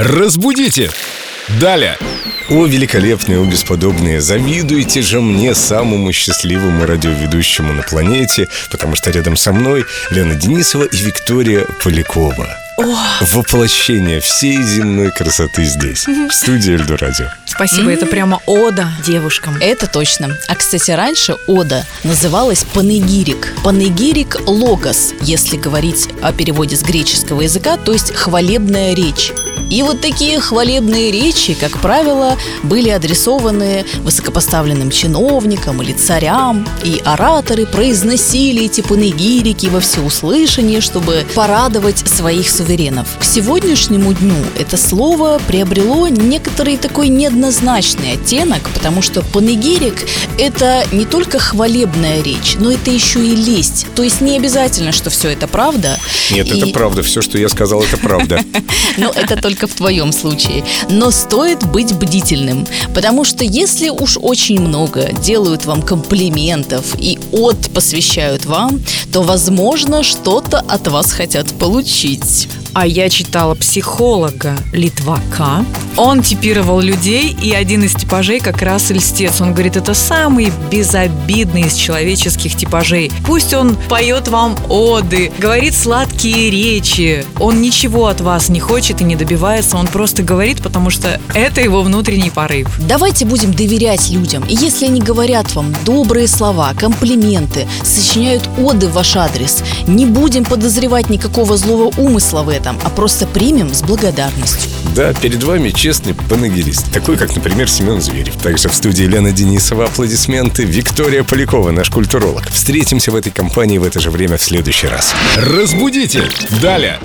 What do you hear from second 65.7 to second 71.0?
комплиментов и от посвящают вам, то, возможно, что-то от